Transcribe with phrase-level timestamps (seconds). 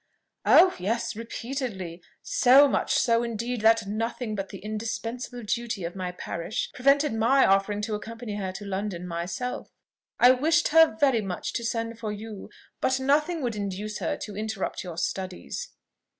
[0.47, 6.11] "Oh yes, repeatedly; so much so, indeed, that nothing but the indispensable duty of my
[6.11, 9.69] parish, prevented my offering to accompany her to London myself.
[10.19, 14.35] I wished her very much to send for you; but nothing would induce her to
[14.35, 15.69] interrupt your studies."